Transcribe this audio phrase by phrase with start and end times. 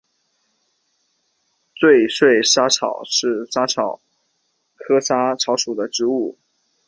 [1.75, 4.01] 垂穗莎草是莎草
[4.75, 6.39] 科莎草属的植物。